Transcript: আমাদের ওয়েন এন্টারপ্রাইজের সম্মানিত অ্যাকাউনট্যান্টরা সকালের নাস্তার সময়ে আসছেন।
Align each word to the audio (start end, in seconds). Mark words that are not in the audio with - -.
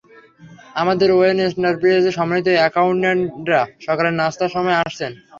আমাদের 0.75 1.09
ওয়েন 1.13 1.37
এন্টারপ্রাইজের 1.41 2.17
সম্মানিত 2.19 2.47
অ্যাকাউনট্যান্টরা 2.53 3.61
সকালের 3.85 4.17
নাস্তার 4.19 4.53
সময়ে 4.55 4.79
আসছেন। 4.81 5.11